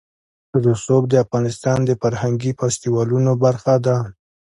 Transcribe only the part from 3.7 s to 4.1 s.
ده.